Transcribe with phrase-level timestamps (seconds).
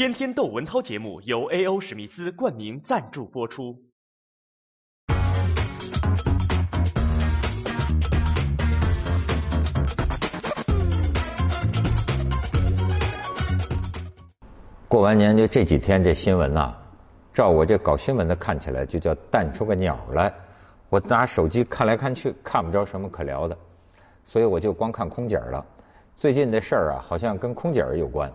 [0.00, 1.78] 天天窦文涛节目由 A.O.
[1.78, 3.76] 史密斯冠名赞助播出。
[14.88, 16.74] 过完年就这几天这新闻呐，
[17.30, 20.32] 照我这搞新闻的看起来，就叫淡出个鸟来。
[20.88, 23.54] 我拿手机看来看去，看不着什么可聊的，
[24.24, 25.62] 所以我就光看空姐了。
[26.16, 28.32] 最近的事儿啊，好像跟空姐有关。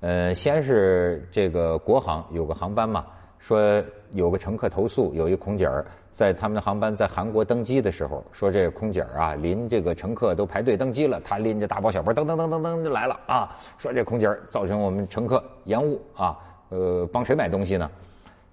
[0.00, 3.06] 呃，先是这个国航有个航班嘛，
[3.38, 17.90] 说有个乘客投诉，有一空姐儿在他们的航班在韩国登机的时候，说这空姐儿啊，临这个乘客都排队登机了，她拎着大包小包噔噔噔噔噔就来了啊，说这空姐儿造成我们乘客延误啊，呃，帮谁买东西呢？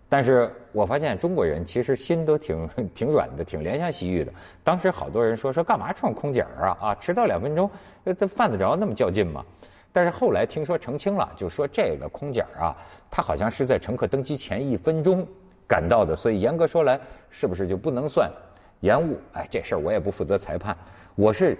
[0.07, 4.33] 但是我发现中国人其实心都挺 挺软的，挺怜香惜玉的。
[4.63, 7.69] 当时好多人说说干嘛撞空姐儿啊啊，迟到两分钟，
[8.17, 9.45] 这犯得着那么较劲吗？
[9.93, 12.75] 但是后来听说澄清了，就说这个空姐啊，
[13.09, 15.25] 她好像是在乘客登机前一分钟
[15.67, 18.31] 赶到的，所以严格说来，是不是就不能算
[18.79, 19.17] 延误？
[19.33, 20.75] 哎，这事儿我也不负责裁判。
[21.15, 21.57] 我是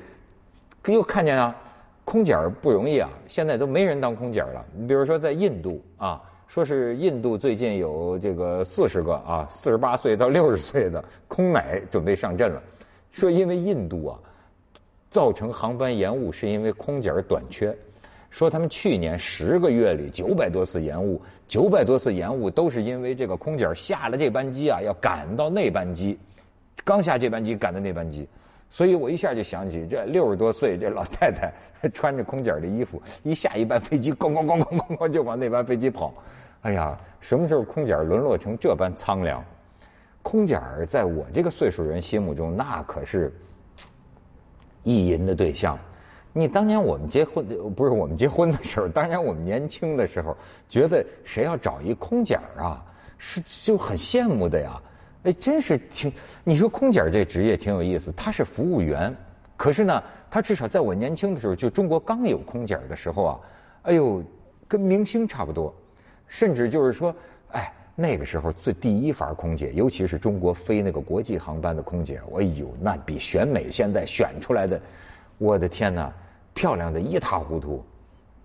[0.85, 1.55] 又看见啊，
[2.05, 4.65] 空姐不容易啊，现在都没人当空姐了。
[4.75, 6.21] 你比如说在印度啊。
[6.47, 12.61] 说是印度最近有这个四十个啊，四十八岁到六十岁的空奶准备上阵了。
[13.09, 14.19] 说因为印度啊，
[15.09, 17.73] 造成航班延误是因为空姐短缺。
[18.31, 26.17] 说他们去年十个月里九百多次延误，九百多次延误都是因为这个空姐下了这班机啊，要赶到那班机，
[26.83, 28.27] 刚下这班机赶到那班机。
[28.69, 31.53] 所以我一下就想起这六十多岁这老太太
[31.93, 36.13] 穿着空姐的衣服，一下一班飞机，咣咣咣咣咣咣就往那班飞机跑。
[36.61, 39.43] 哎呀，什么时候空姐沦落成这般苍凉？
[40.21, 40.57] 空姐
[40.87, 43.33] 在我这个岁数人心目中，那可是
[44.83, 45.77] 意淫的对象。
[46.33, 50.35] 你当年我们结婚，不是我们结婚的时候，当年我们年轻的时候，
[50.69, 52.83] 觉得谁要找一空姐啊，
[53.17, 54.81] 是就很羡慕的呀。
[55.23, 56.11] 哎，真是挺，
[56.43, 59.15] 你说空姐这职业挺有意思，她是服务员，
[59.55, 63.39] 可是呢，她至少在我年轻的时候，就中国刚有空姐的时候啊，
[63.83, 64.23] 哎呦，
[64.67, 65.73] 跟明星差不多。
[66.27, 67.13] 甚至就是说，
[67.51, 74.79] 哎，那个时候最第一法空姐，尤其是中国飞那个国际航班的空姐，哎呦，那比选美现在选出来的，
[75.41, 76.13] 我的天哪，
[76.53, 77.83] 漂亮的一塌糊涂，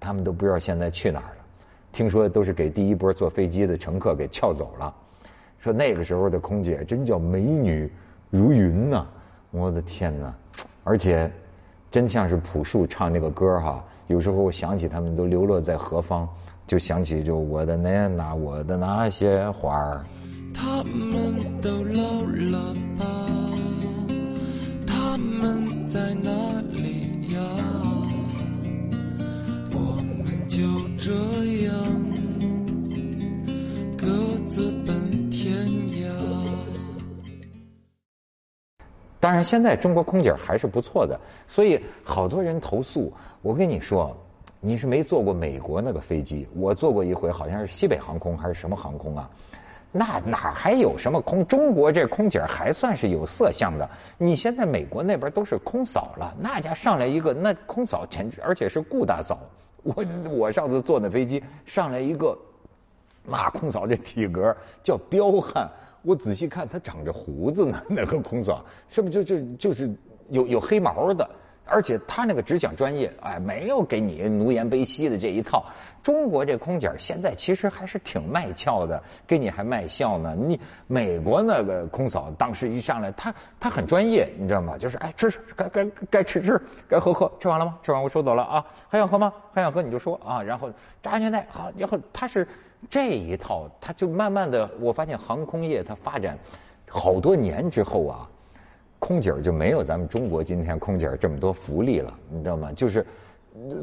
[0.00, 1.44] 他们都不知道现在去哪儿了。
[1.92, 4.94] 听说都是给第一波坐飞机的乘客给撬走了。
[5.58, 7.92] 说那个时候的空姐真叫美女
[8.30, 9.04] 如云呐，
[9.50, 10.34] 我的天哪，
[10.84, 11.30] 而且
[11.90, 16.26] 真像是朴树唱那个歌哈，有时候我想起他们都流落在何方。
[16.66, 20.02] 就想起就我的那那我的那些花儿，
[20.54, 23.04] 他们都老了吧？
[24.86, 26.55] 他们在哪
[30.56, 30.62] 就
[30.98, 31.12] 这
[31.66, 31.74] 样
[33.94, 34.06] 各
[34.48, 35.54] 自奔天
[35.92, 36.10] 涯。
[39.20, 43.12] 当然，现在中国空姐还是不错的，所以好多人投诉。
[43.42, 44.16] 我跟你说。
[44.58, 49.30] 你是没坐过美国那个飞机，我坐过一回，好像是西北航空还是什么航空啊？
[49.92, 51.46] 那哪还有什么空？
[51.46, 53.88] 中国这空姐还算是有色相的。
[54.16, 59.38] 你现在美国那边都是空嫂了，那家上来一个，那空嫂简直，而且是顾大嫂。
[59.94, 62.36] 我 我上次坐那飞机上来一个，
[63.24, 65.70] 那空嫂这体格叫彪悍。
[66.02, 69.94] 我仔细看，他长着胡子呢， 那个空嫂是不是就就就是
[70.28, 71.28] 有有黑毛的？
[71.66, 75.64] 而且他那个只讲专业，哎，没有给你奴颜卑膝的这一套。
[76.02, 80.36] 中国这空姐现在其实还是挺卖俏的，给你还卖笑呢。
[80.38, 84.78] 你美国那个空嫂当时一上来，她她很专业，你知道吗？
[84.78, 87.76] 就是哎，吃吃该该该吃吃，该喝喝，吃完了吗？
[87.82, 88.64] 吃完我收走了啊。
[88.88, 89.32] 还想喝吗？
[89.52, 90.40] 还想喝你就说啊。
[90.40, 90.70] 然后
[91.02, 92.46] 扎安全带好，然后他是
[92.88, 96.38] 这一套，他就慢慢的，我发现航空业它发展
[96.88, 98.28] 好多年之后啊。
[98.98, 102.72] 空姐就没有咱们中国今天空姐这么多福利了，你知道吗？
[102.72, 103.06] 就是，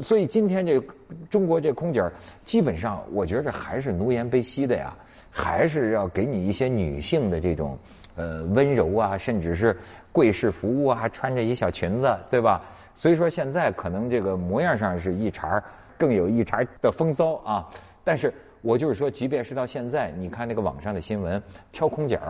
[0.02, 0.82] 所以今天这
[1.30, 2.02] 中国这空姐
[2.44, 4.94] 基本上，我觉得还是奴颜卑膝的呀，
[5.30, 7.78] 还是要给你一些女性的这种
[8.16, 9.76] 呃温柔啊，甚至是
[10.12, 12.62] 贵式服务啊，穿着一小裙子，对吧？
[12.94, 15.62] 所以说现在可能这个模样上是一茬
[15.96, 17.68] 更有一茬的风骚啊。
[18.02, 21.42] 但是我就是说，即便是到现在，你看那个网上的新闻，
[21.72, 22.20] 挑空姐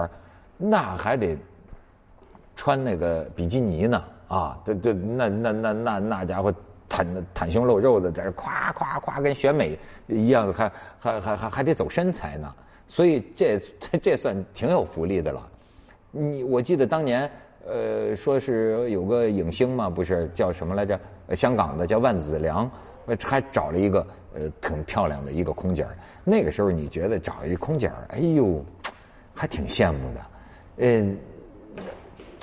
[0.59, 1.37] 那还得。
[2.57, 4.05] 穿那个比基尼呢？
[4.29, 6.53] 啊，这这那那那那那家伙
[6.89, 12.53] 袒袒胸露肉的，在这夸夸夸，跟选美一样，还还还还还得走身材呢。
[12.87, 13.61] 所以这
[14.03, 15.49] 这算挺有福利的了。
[16.11, 17.31] 你我记得当年
[17.67, 20.99] 呃，说是有个影星嘛，不是叫什么来着？
[21.35, 22.71] 香港的叫万梓良，
[23.19, 25.87] 还找了一个呃挺漂亮的一个空姐。
[26.23, 28.63] 那个时候你觉得找一空姐，哎呦，
[29.35, 30.21] 还挺羡慕的。
[30.77, 31.17] 嗯，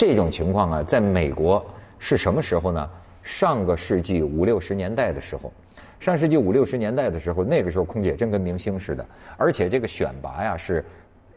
[0.02, 1.64] 这种情况啊，在美国
[2.00, 2.90] 是什么时候呢？
[3.22, 5.54] 上个世纪五六十年代的时候，
[6.00, 9.06] 上世纪五六十年代的时候，那个时候空姐真跟明星似的，
[9.38, 10.84] 而且这个选拔呀是，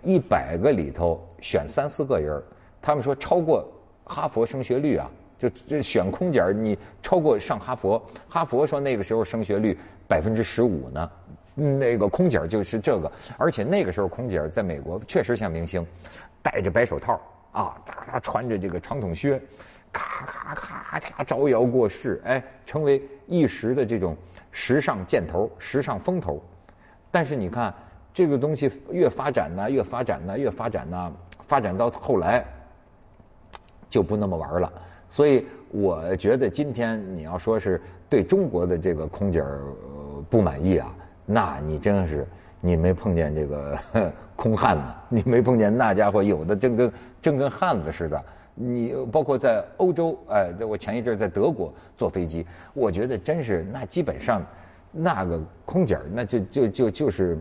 [0.03, 2.43] 一百个里头选三四个人
[2.81, 3.71] 他们说超过
[4.03, 9.79] 哈佛升学率啊，就这选空姐你超过上哈佛，哈佛说那个时候升学率
[10.09, 11.11] 百分之十五呢，
[11.55, 15.87] 那个空姐就是这个，而且那个时候空姐在美国确实像明星，
[16.43, 17.21] 戴着白手套
[17.55, 19.41] 啊，她穿着这个长筒靴。
[19.97, 24.17] 咔咔咔咔招摇过市，哎，成为一时的这种
[24.51, 26.43] 时尚箭头、时尚风头。
[27.13, 27.73] 但是你看，
[28.13, 31.13] 这个东西越发展呢，越发展呢，越发展呢，
[31.47, 32.45] 发展到后来
[33.89, 34.73] 就不那么玩了。
[35.09, 37.81] 所以我觉得今天你要说是
[38.11, 39.45] 对中国的这个空姐
[40.29, 40.93] 不满意啊，
[41.25, 42.27] 那你真是
[42.65, 43.79] 你没碰见这个
[44.35, 48.25] 空汉子，你没碰见那家伙有的真跟真跟汉子似的。
[48.55, 54.41] 你包括在欧洲，哎，我前一阵在德国坐飞机，我觉得真是那基本上，
[54.91, 57.39] 那个空姐儿那就就就就是。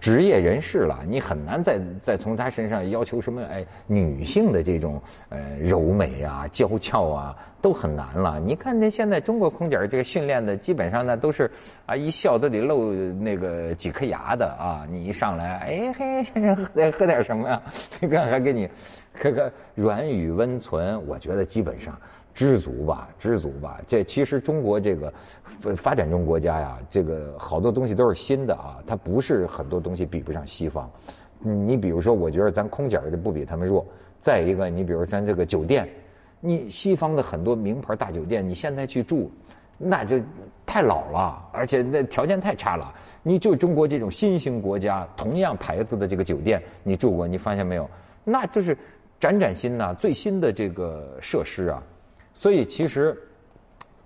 [0.00, 5.00] 职业人士了，你很难再再从他身上要求什么哎，女性的这种
[5.30, 8.38] 呃柔美啊、娇俏啊，都很难了。
[8.38, 11.50] 你看那现在中国空姐这个训练的，基本上呢都是
[11.86, 14.86] 啊一笑都得露那个几颗牙的啊。
[14.90, 17.62] 你一上来，哎嘿，先生喝点什么呀？
[18.00, 18.68] 你 看还给你
[19.14, 21.98] 喝个软语温存，我觉得基本上。
[22.38, 23.80] 知足吧，知足吧。
[23.84, 25.12] 这其实中国这个
[25.76, 30.88] 发展中国家呀，这个好多东西都是新的啊，它不是很多东西比不上西方。
[31.40, 33.84] 你比如说，我觉得咱空姐就不比他们弱。
[34.20, 35.88] 再一个，你比如咱这个酒店，
[36.38, 39.28] 你西方的很多名牌大酒店，你现在去住，
[39.76, 40.20] 那就
[40.64, 42.94] 太老了，而且那条件太差了。
[43.24, 47.90] 你就中国这种新兴国家，同样牌子的这个酒店，你住过，你发现没有？
[48.22, 48.78] 那就是
[49.18, 51.82] 崭崭新呐，最新的这个设施啊。
[52.38, 53.20] 所以其实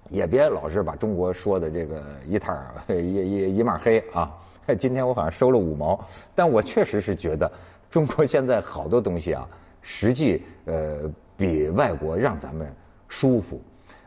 [0.08, 4.32] 也别老是把中国说的这个一摊一一一码黑啊！
[4.78, 6.02] 今天我好像收了五毛，
[6.34, 7.52] 但我确实是觉得
[7.90, 9.46] 中国现在好多东西啊，
[9.82, 11.00] 实际呃
[11.36, 12.66] 比外国让咱们
[13.06, 13.60] 舒服，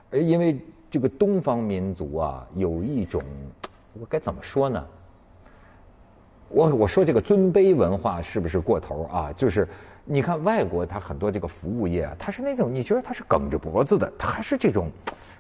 [0.10, 0.58] 呃因为
[0.90, 3.22] 这个东方民族啊有一种
[3.94, 4.84] 我该怎么说呢？
[6.56, 9.30] 我我说这个尊卑文化是不是过头啊？
[9.36, 9.68] 就是
[10.06, 14.90] 你看外国，它很多这个服务业啊，它是那种你觉得它是梗着脖子的，它是这种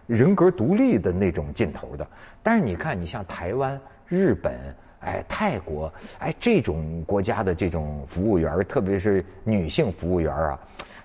[0.07, 2.05] 人格独立的那种劲头的。
[2.43, 4.53] 但是你看，你像台湾、日本、
[4.99, 5.89] 哎泰国、
[6.19, 10.59] 哎这种国家的这种服务员，特别是女性服务员啊，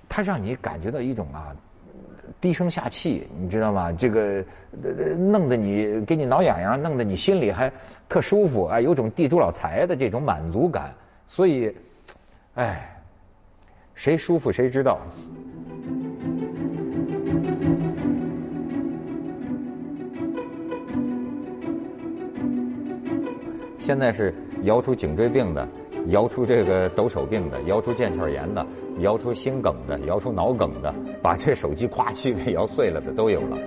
[0.09, 1.55] 它让你感觉到一种啊。
[2.41, 3.91] 低声下气，你知道吗？
[3.93, 4.45] 这个
[5.17, 7.73] 弄得你给你挠痒痒，弄得你心里还
[8.09, 10.95] 特舒服啊，有种地主老财的这种满足感。
[11.27, 11.75] 所以，
[12.55, 12.95] 哎，
[13.95, 15.01] 谁舒服谁知道。
[23.79, 25.67] 现在是摇出颈椎病的。
[26.09, 28.67] 摇出这个抖手病的，摇出腱鞘炎的，
[29.01, 30.93] 摇出心梗的，摇出脑梗的，
[31.23, 33.59] 把这手机咵叽给摇碎了的都有了。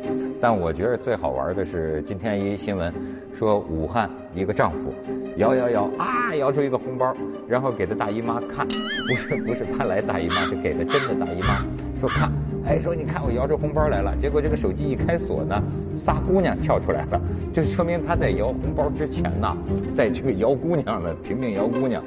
[0.41, 2.93] 但我觉得最好玩的是今天一新闻，
[3.33, 4.93] 说武汉一个丈夫
[5.37, 7.15] 摇摇摇啊，摇出一个红包，
[7.47, 8.67] 然后给他大姨妈看，
[9.07, 11.63] 不是不是他来大姨妈，是给了真的大姨妈，
[11.97, 12.29] 说看，
[12.65, 15.63] 哎说你看我摇出红包来了，结果这个手机一开锁呢，
[15.95, 17.21] 仨姑娘跳出来了，
[17.53, 19.55] 就说明他在摇红包之前呐，
[19.93, 22.03] 在这个摇姑娘呢，拼命摇姑娘。